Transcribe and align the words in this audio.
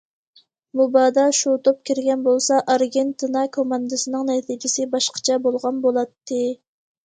مۇبادا 0.79 1.25
شۇ 1.39 1.53
توپ 1.67 1.83
كىرگەن 1.89 2.23
بولسا 2.29 2.59
ئارگېنتىنا 2.75 3.45
كوماندىسىنىڭ 3.61 4.27
نەتىجىسى 4.33 4.91
باشقىچە 4.99 5.41
بولغان 5.49 5.87
بولاتتى. 5.89 6.45